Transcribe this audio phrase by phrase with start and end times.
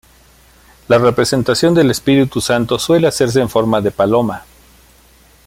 [0.87, 4.43] La representación del Espíritu Santo suele hacerse en forma de paloma.